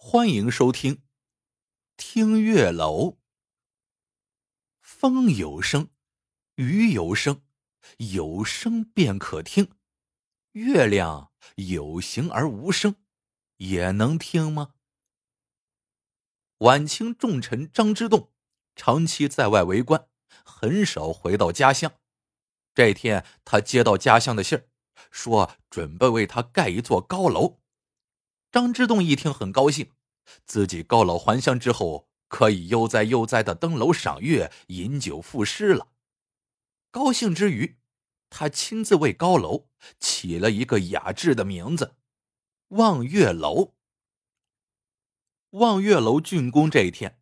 [0.00, 0.94] 欢迎收听
[1.96, 3.10] 《听月楼》。
[4.80, 5.90] 风有声，
[6.54, 7.42] 雨有声，
[7.96, 9.72] 有声便可听。
[10.52, 12.94] 月亮有形而无声，
[13.56, 14.74] 也能听吗？
[16.58, 18.32] 晚清重臣张之洞
[18.76, 20.08] 长期在外为官，
[20.44, 21.92] 很少回到家乡。
[22.72, 24.68] 这天，他接到家乡的信儿，
[25.10, 27.58] 说准备为他盖一座高楼。
[28.50, 29.92] 张之洞一听很高兴，
[30.46, 35.88] 自己告老还乡之后，可以悠哉悠哉的登楼赏月、饮酒赋诗了。
[36.90, 37.78] 高兴之余，
[38.30, 39.68] 他亲自为高楼
[40.00, 41.96] 起了一个雅致的名字——
[42.68, 43.74] 望月楼。
[45.50, 47.20] 望月楼竣工这一天，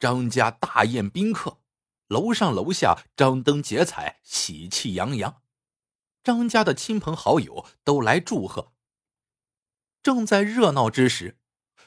[0.00, 1.58] 张家大宴宾客，
[2.08, 5.42] 楼上楼下张灯结彩，喜气洋洋。
[6.24, 8.72] 张家的亲朋好友都来祝贺。
[10.06, 11.36] 正在热闹之时，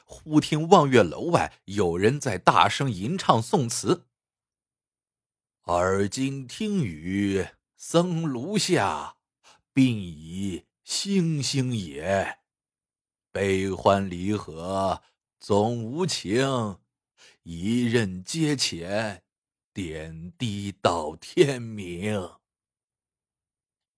[0.04, 4.04] 忽听望月楼外有人在大声吟唱宋词
[5.64, 7.46] ：“而今听雨
[7.78, 9.16] 僧庐下，
[9.72, 12.40] 鬓已星星也。
[13.32, 15.00] 悲欢离合
[15.38, 16.76] 总无情，
[17.44, 19.22] 一任阶前，
[19.72, 22.32] 点滴到天明。”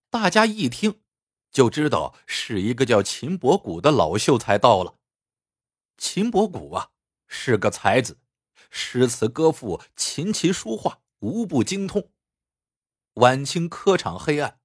[0.09, 1.02] 大家一听。
[1.53, 4.97] 就知道是一个叫秦伯古的老秀才到了。
[5.97, 6.89] 秦伯古啊，
[7.27, 8.17] 是个才子，
[8.71, 12.09] 诗词歌赋、琴棋书画无不精通。
[13.13, 14.59] 晚清科场黑暗，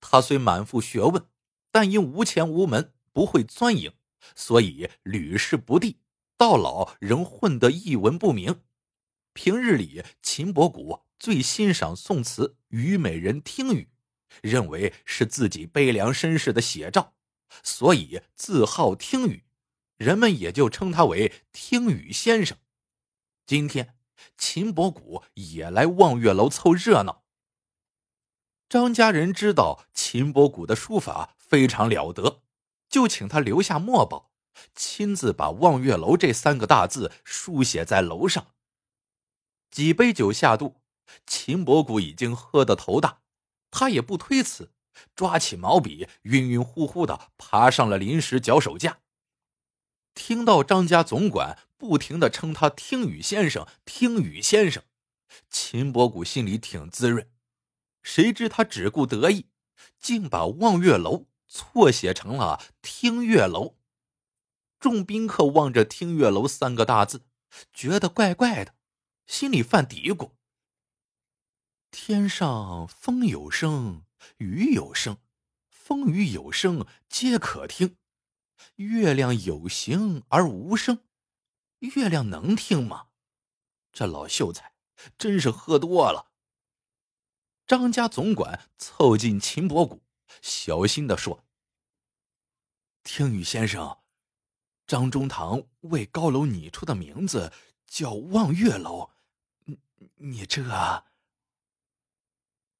[0.00, 1.24] 他虽满腹学问，
[1.70, 3.92] 但因无钱无门，不会钻营，
[4.34, 6.00] 所以屡试不第，
[6.36, 8.62] 到老仍混得一文不名。
[9.32, 13.88] 平日里，秦伯古最欣赏宋词《虞美人》听雨。
[14.40, 17.14] 认为是自己悲凉身世的写照，
[17.62, 19.44] 所以自号听雨，
[19.96, 22.56] 人们也就称他为听雨先生。
[23.46, 23.96] 今天
[24.38, 27.24] 秦伯古也来望月楼凑热闹。
[28.68, 32.42] 张家人知道秦伯古的书法非常了得，
[32.88, 34.30] 就请他留下墨宝，
[34.74, 38.54] 亲自把望月楼这三个大字书写在楼上。
[39.70, 40.80] 几杯酒下肚，
[41.26, 43.21] 秦伯古已经喝得头大。
[43.72, 44.70] 他也不推辞，
[45.16, 48.98] 抓起毛笔，晕晕乎乎的爬上了临时脚手架。
[50.14, 54.84] 听到张家总管不停的称他“听雨先生”，“听雨先生”，
[55.50, 57.28] 秦伯古心里挺滋润。
[58.02, 59.46] 谁知他只顾得意，
[59.98, 63.76] 竟把望月楼错写成了听月楼。
[64.78, 67.24] 众宾客望着“听月楼”三个大字，
[67.72, 68.74] 觉得怪怪的，
[69.26, 70.32] 心里犯嘀咕。
[71.92, 74.06] 天上风有声，
[74.38, 75.18] 雨有声，
[75.68, 77.98] 风雨有声皆可听。
[78.76, 81.04] 月亮有形而无声，
[81.80, 83.08] 月亮能听吗？
[83.92, 84.72] 这老秀才
[85.18, 86.32] 真是喝多了。
[87.66, 90.02] 张家总管凑近秦伯谷，
[90.40, 91.44] 小心的说
[93.04, 93.98] ：“听雨先生，
[94.86, 97.52] 张中堂为高楼拟出的名字
[97.86, 99.10] 叫望月楼，
[99.66, 99.78] 你
[100.16, 100.62] 你这……”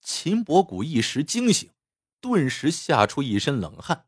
[0.03, 1.71] 秦伯古一时惊醒，
[2.21, 4.07] 顿时吓出一身冷汗，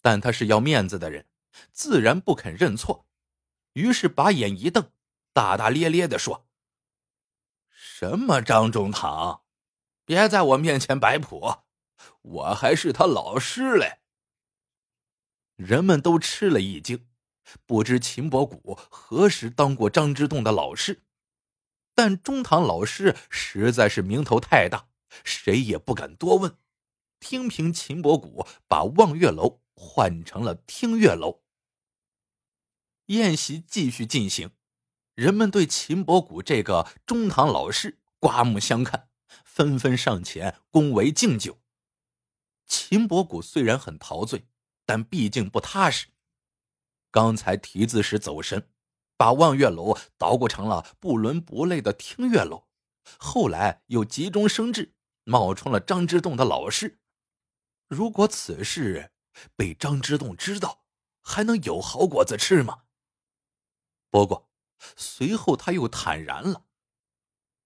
[0.00, 1.26] 但他是要面子的人，
[1.70, 3.06] 自然不肯认错，
[3.74, 4.90] 于是把眼一瞪，
[5.34, 6.48] 大大咧咧的说
[7.68, 9.42] ：“什么张中堂，
[10.06, 11.58] 别在我面前摆谱，
[12.22, 14.00] 我还是他老师嘞。”
[15.56, 17.06] 人们都吃了一惊，
[17.66, 21.02] 不知秦伯古何时当过张之洞的老师，
[21.94, 24.88] 但中堂老师实在是名头太大。
[25.24, 26.56] 谁也不敢多问，
[27.20, 31.42] 听凭秦伯古把望月楼换成了听月楼。
[33.06, 34.50] 宴席继续进行，
[35.14, 39.08] 人们对秦伯古这个中堂老师刮目相看，
[39.44, 41.60] 纷纷上前恭维敬酒。
[42.66, 44.46] 秦伯古虽然很陶醉，
[44.86, 46.08] 但毕竟不踏实。
[47.10, 48.70] 刚才题字时走神，
[49.18, 52.66] 把望月楼捣鼓成了不伦不类的听月楼，
[53.18, 54.94] 后来又急中生智。
[55.24, 57.00] 冒充了张之洞的老师，
[57.88, 59.12] 如果此事
[59.56, 60.84] 被张之洞知道，
[61.20, 62.84] 还能有好果子吃吗？
[64.10, 64.50] 不过
[64.96, 66.66] 随后他又坦然了。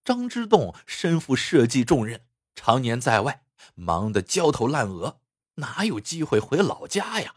[0.04, 5.20] 张之洞身负社稷重任，常年在外，忙得焦头烂额，
[5.54, 7.36] 哪有机会回老家呀？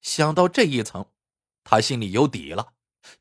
[0.00, 1.12] 想到这一层，
[1.62, 2.74] 他心里有底了，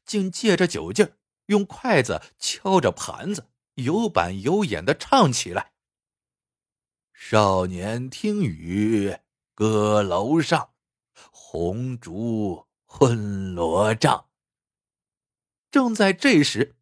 [0.05, 1.17] 竟借着酒劲儿，
[1.47, 3.49] 用筷子敲着盘子。
[3.77, 5.73] 有板有眼的唱起来。
[7.13, 9.17] 少年听雨
[9.53, 10.71] 歌楼上，
[11.31, 14.29] 红烛昏罗帐。
[15.69, 16.75] 正在这时，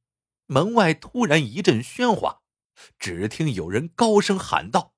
[0.46, 2.42] 门外突然一阵喧哗，
[2.98, 4.94] 只听有人高声喊道：“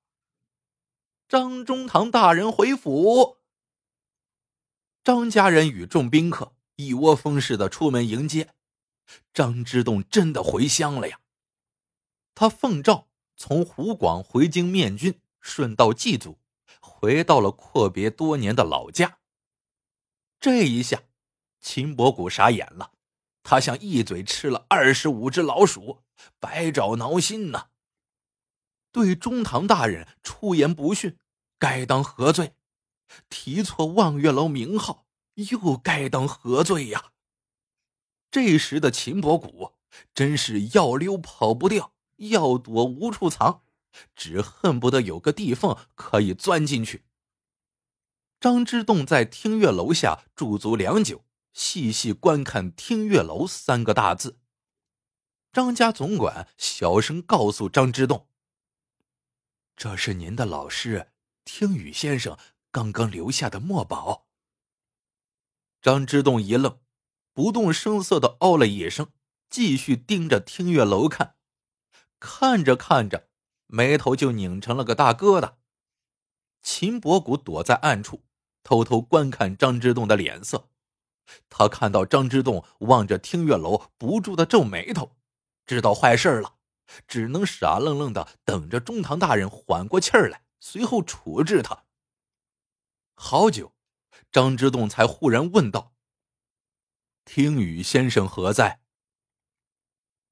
[1.28, 3.38] 张中堂大人回府。”
[5.02, 8.54] 张家人与众宾客一窝蜂似的出门迎接。
[9.32, 11.18] 张之洞真的回乡了呀！
[12.40, 16.38] 他奉诏从湖广回京面君，顺道祭祖，
[16.80, 19.18] 回到了阔别多年的老家。
[20.38, 21.02] 这一下，
[21.58, 22.92] 秦伯古傻眼了，
[23.42, 26.04] 他像一嘴吃了二十五只老鼠，
[26.38, 27.70] 百爪挠心呐。
[28.92, 31.18] 对中堂大人出言不逊，
[31.58, 32.54] 该当何罪？
[33.28, 37.10] 提错望月楼名号，又该当何罪呀？
[38.30, 39.72] 这时的秦伯古
[40.14, 43.62] 真是要溜跑不掉，要躲无处藏，
[44.14, 47.04] 只恨不得有个地缝可以钻进去。
[48.38, 54.38] 张之洞在听月楼下驻足良久，细细观看“听月楼”三个大字。
[55.52, 58.28] 张家总管小声告诉张之洞
[59.74, 61.10] ：“这是您的老师
[61.44, 62.38] 听雨先生
[62.70, 64.26] 刚刚留下的墨宝。”
[65.82, 66.78] 张之洞一愣。
[67.34, 69.12] 不动声色的哦了一声，
[69.48, 71.36] 继续盯着听月楼看，
[72.20, 73.28] 看着看着，
[73.66, 75.54] 眉头就拧成了个大疙瘩。
[76.62, 78.24] 秦伯古躲在暗处，
[78.62, 80.68] 偷偷观看张之洞的脸色。
[81.48, 85.16] 他看到张之洞望着听月楼，不住的皱眉头，
[85.66, 86.56] 知道坏事了，
[87.06, 91.84] 只能傻愣愣的等着中堂大人缓过气儿来，随后处置他。
[93.14, 93.74] 好久，
[94.32, 95.94] 张之洞才忽然问道。
[97.24, 98.80] 听雨先生何在？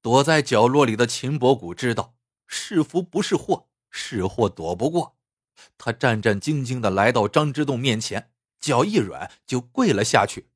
[0.01, 2.15] 躲在角落里的秦伯古知道
[2.45, 5.17] 是福不是祸，是祸躲不过。
[5.77, 10.49] 他战战兢兢的来到张之洞面前，脚一软就跪了下去。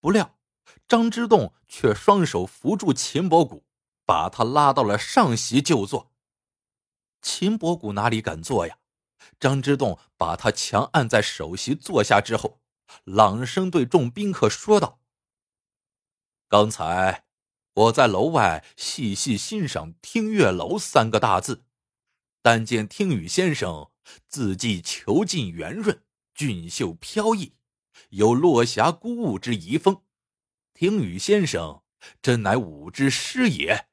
[0.00, 0.38] 不料
[0.88, 3.64] 张之洞却双手扶住秦伯古，
[4.04, 6.12] 把他拉到了上席就坐。
[7.20, 8.78] 秦伯古哪里敢坐呀？
[9.38, 12.60] 张之洞把他强按在首席坐下之后，
[13.04, 15.00] 朗声对众宾客说道。
[16.48, 17.24] 刚才
[17.74, 21.64] 我在楼外细细欣赏“听月楼”三个大字，
[22.42, 23.90] 但见听雨先生
[24.28, 26.04] 字迹遒劲圆润、
[26.34, 27.54] 俊秀飘逸，
[28.10, 30.02] 有落霞孤鹜之遗风。
[30.74, 31.82] 听雨先生
[32.20, 33.86] 真乃武之师也。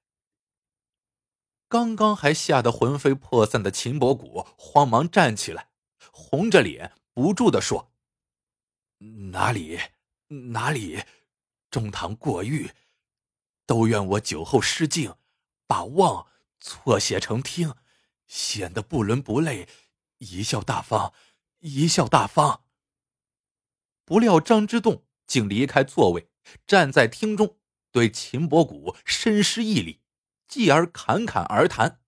[1.70, 5.70] 刚刚还吓得魂飞魄散的秦伯古慌忙站起来，
[6.12, 7.94] 红着脸不住的说
[9.31, 9.80] ：“哪里，
[10.28, 11.04] 哪里？”
[11.70, 12.72] 中堂过誉，
[13.69, 15.13] 都怨我酒后失敬，
[15.68, 16.25] 把望
[16.60, 17.75] 错写成听，
[18.25, 19.69] 显得不伦不类，
[20.18, 21.13] 贻笑大方，
[21.62, 22.66] 贻笑大方。
[24.06, 26.31] 不料张之洞竟离开座位，
[26.66, 27.60] 站在厅中，
[27.92, 30.01] 对秦伯古深施一礼，
[30.48, 32.01] 继而侃侃而谈：“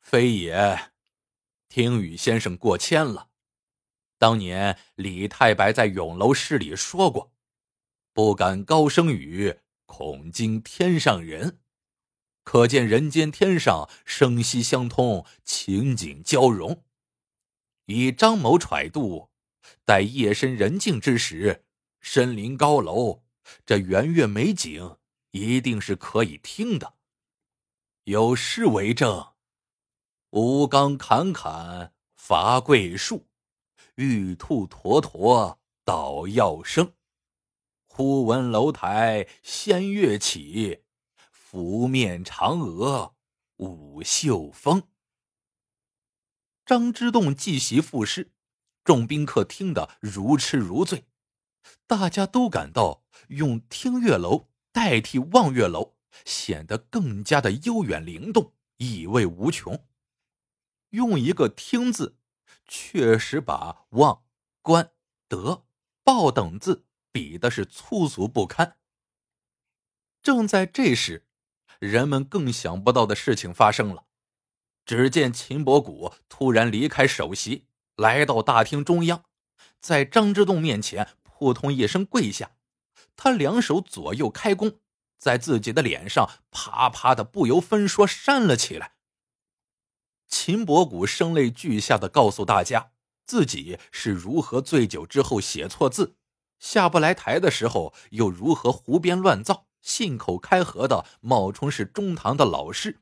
[0.00, 0.90] 非也，
[1.68, 3.28] 听雨先生过谦了。
[4.16, 7.34] 当年李太白在咏楼诗里说过。”
[8.14, 11.58] 不敢高声语，恐惊天上人。
[12.44, 16.84] 可见人间天上声息相通，情景交融。
[17.86, 19.30] 以张某揣度，
[19.84, 21.64] 待夜深人静之时，
[22.00, 23.24] 身临高楼，
[23.66, 24.98] 这圆月美景
[25.30, 26.94] 一定是可以听的。
[28.04, 29.32] 有诗为证
[30.30, 33.26] ：“吴刚侃侃伐桂树，
[33.96, 36.92] 玉兔坨坨捣药声。”
[37.98, 40.84] 忽闻楼台仙乐起，
[41.32, 43.16] 拂面嫦娥
[43.56, 44.84] 舞袖风。
[46.64, 48.30] 张之洞即席赋诗，
[48.84, 51.06] 众宾客听得如痴如醉。
[51.88, 59.84] 大家都感到用听月楼代替望月楼，显得更加的悠远灵动，意味无穷。
[60.90, 62.16] 用一个听字，
[62.64, 64.22] 确实把望、
[64.62, 64.92] 观、
[65.26, 65.66] 德、
[66.04, 66.84] 报等字。
[67.12, 68.76] 比的是粗俗不堪。
[70.22, 71.26] 正在这时，
[71.78, 74.04] 人们更想不到的事情发生了。
[74.84, 79.24] 只见秦伯古突然离开首席，来到大厅中央，
[79.80, 82.52] 在张之洞面前扑通一声跪下。
[83.14, 84.80] 他两手左右开弓，
[85.18, 88.92] 在自己的脸上啪啪的不由分说扇了起来。
[90.26, 92.92] 秦伯古声泪俱下的告诉大家，
[93.24, 96.16] 自己是如何醉酒之后写错字。
[96.58, 103.00] 下不来台的时候，又如何胡编乱造、信口开河的冒充是中堂的老师？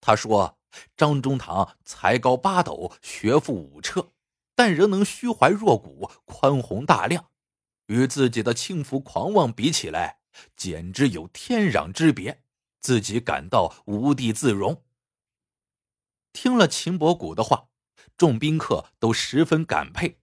[0.00, 0.58] 他说
[0.96, 4.12] ：“张中堂才高八斗，学富五车，
[4.54, 7.30] 但仍能虚怀若谷、宽宏大量。
[7.86, 10.18] 与自己的轻浮狂妄比起来，
[10.56, 12.42] 简直有天壤之别，
[12.80, 14.84] 自己感到无地自容。
[16.32, 17.68] 听了秦伯古的话，
[18.16, 20.18] 众宾客都十分感佩，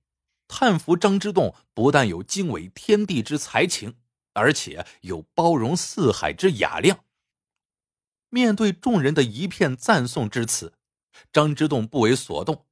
[0.55, 3.97] 叹服张之洞不但有经纬天地之才情，
[4.33, 7.03] 而且有包容四海之雅量。
[8.29, 10.75] 面对众人的一片赞颂之词，
[11.31, 12.67] 张之洞不为所动，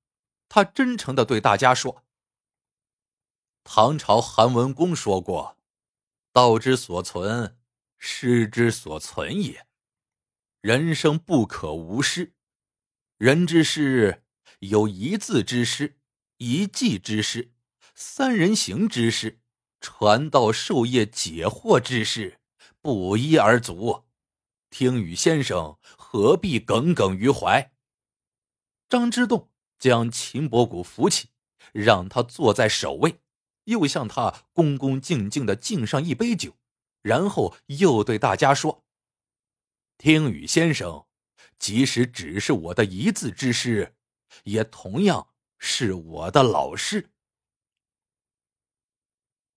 [0.47, 2.05] 他真诚的对大家说。
[3.63, 5.57] 唐朝韩文公说过
[6.31, 7.57] ：“道之所存，
[7.97, 9.65] 失之所存也。
[10.61, 12.35] 人生不可无失。
[13.17, 14.23] 人之失，
[14.59, 15.97] 有一字之失，
[16.37, 17.50] 一技之失，
[18.03, 19.41] 三人行之事，
[19.79, 22.39] 传道授业解惑之事，
[22.81, 24.05] 不一而足。
[24.71, 27.71] 听雨先生何必耿耿于怀？”
[28.89, 31.29] 张之洞将秦伯古扶起，
[31.73, 33.21] 让他坐在首位。
[33.65, 36.57] 又向他恭恭敬敬的敬上一杯酒，
[37.03, 38.83] 然后又对大家说
[39.99, 41.05] ：“听雨先生，
[41.59, 43.95] 即使只是我的一字之师，
[44.45, 45.27] 也同样
[45.59, 47.09] 是我的老师。”